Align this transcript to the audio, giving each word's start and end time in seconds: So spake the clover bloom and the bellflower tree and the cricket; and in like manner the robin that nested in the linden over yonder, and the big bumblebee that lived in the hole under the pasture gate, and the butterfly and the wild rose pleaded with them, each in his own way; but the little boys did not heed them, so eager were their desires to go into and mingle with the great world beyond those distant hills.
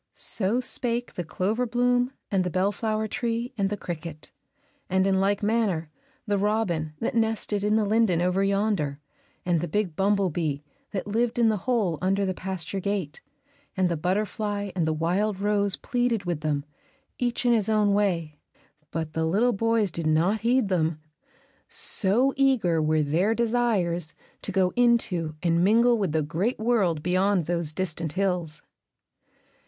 So 0.15 0.61
spake 0.61 1.13
the 1.13 1.23
clover 1.23 1.67
bloom 1.67 2.11
and 2.31 2.43
the 2.43 2.49
bellflower 2.49 3.07
tree 3.07 3.53
and 3.55 3.69
the 3.69 3.77
cricket; 3.77 4.31
and 4.89 5.05
in 5.05 5.19
like 5.19 5.43
manner 5.43 5.91
the 6.25 6.39
robin 6.39 6.93
that 6.99 7.13
nested 7.13 7.63
in 7.63 7.75
the 7.75 7.85
linden 7.85 8.19
over 8.19 8.43
yonder, 8.43 8.99
and 9.45 9.61
the 9.61 9.67
big 9.67 9.95
bumblebee 9.95 10.61
that 10.89 11.05
lived 11.05 11.37
in 11.37 11.49
the 11.49 11.57
hole 11.69 11.99
under 12.01 12.25
the 12.25 12.33
pasture 12.33 12.79
gate, 12.79 13.21
and 13.77 13.89
the 13.89 13.95
butterfly 13.95 14.71
and 14.75 14.87
the 14.87 14.93
wild 14.93 15.39
rose 15.39 15.75
pleaded 15.75 16.25
with 16.25 16.41
them, 16.41 16.65
each 17.19 17.45
in 17.45 17.53
his 17.53 17.69
own 17.69 17.93
way; 17.93 18.39
but 18.89 19.13
the 19.13 19.27
little 19.27 19.53
boys 19.53 19.91
did 19.91 20.07
not 20.07 20.41
heed 20.41 20.67
them, 20.67 20.99
so 21.69 22.33
eager 22.35 22.81
were 22.81 23.03
their 23.03 23.35
desires 23.35 24.15
to 24.41 24.51
go 24.51 24.73
into 24.75 25.35
and 25.43 25.63
mingle 25.63 25.95
with 25.95 26.11
the 26.11 26.23
great 26.23 26.57
world 26.57 27.03
beyond 27.03 27.45
those 27.45 27.71
distant 27.71 28.13
hills. 28.13 28.63